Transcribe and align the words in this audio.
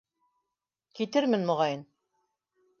Китермен 1.01 1.47
моғайын. 1.53 1.87